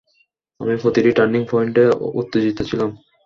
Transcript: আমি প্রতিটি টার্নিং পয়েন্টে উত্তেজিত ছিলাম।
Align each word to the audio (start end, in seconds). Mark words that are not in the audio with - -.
আমি 0.59 0.73
প্রতিটি 0.81 1.11
টার্নিং 1.17 1.41
পয়েন্টে 1.51 1.83
উত্তেজিত 2.19 2.57
ছিলাম। 2.69 2.89